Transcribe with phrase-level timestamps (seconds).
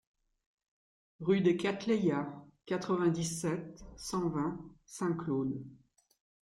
[1.19, 2.27] Rue des Cattleyas,
[2.65, 5.63] quatre-vingt-dix-sept, cent vingt Saint-Claude